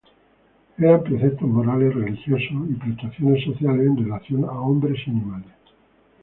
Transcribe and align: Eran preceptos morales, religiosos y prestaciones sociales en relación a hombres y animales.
Eran 0.79 1.03
preceptos 1.03 1.47
morales, 1.47 1.93
religiosos 1.93 2.67
y 2.67 2.73
prestaciones 2.73 3.43
sociales 3.43 3.85
en 3.85 3.97
relación 4.03 4.45
a 4.45 4.51
hombres 4.59 4.97
y 5.05 5.11
animales. 5.11 5.51